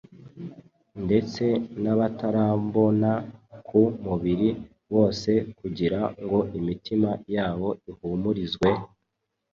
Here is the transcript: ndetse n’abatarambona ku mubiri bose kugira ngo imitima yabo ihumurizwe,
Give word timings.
ndetse 1.05 1.45
n’abatarambona 1.83 3.11
ku 3.67 3.81
mubiri 4.05 4.49
bose 4.93 5.31
kugira 5.59 5.99
ngo 6.21 6.39
imitima 6.59 7.09
yabo 7.35 7.69
ihumurizwe, 7.89 8.69